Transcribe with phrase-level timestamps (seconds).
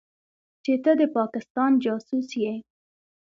[0.63, 2.53] چې ته د پاکستان جاسوس يې.